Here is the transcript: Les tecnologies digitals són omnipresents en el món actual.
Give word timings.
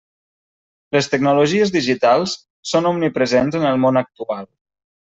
Les 0.97 1.09
tecnologies 1.11 1.75
digitals 1.77 2.35
són 2.73 2.91
omnipresents 2.95 3.63
en 3.63 3.71
el 3.75 3.81
món 3.87 4.05
actual. 4.07 4.53